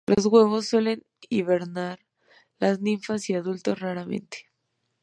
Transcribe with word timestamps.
Los 0.07 0.25
huevos 0.25 0.65
suelen 0.67 1.03
hibernar; 1.29 1.99
las 2.57 2.81
ninfas 2.81 3.29
y 3.29 3.35
adultos 3.35 3.79
raramente. 3.81 4.47